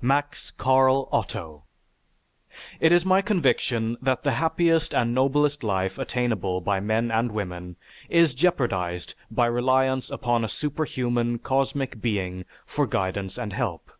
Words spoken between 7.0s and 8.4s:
and women is